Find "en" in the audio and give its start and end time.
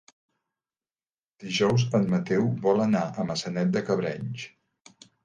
1.99-2.07